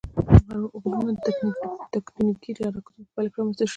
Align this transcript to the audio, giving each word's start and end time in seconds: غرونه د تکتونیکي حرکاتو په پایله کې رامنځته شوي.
غرونه 0.81 1.11
د 1.23 1.25
تکتونیکي 1.93 2.51
حرکاتو 2.67 3.01
په 3.05 3.11
پایله 3.15 3.29
کې 3.31 3.37
رامنځته 3.39 3.63
شوي. 3.65 3.69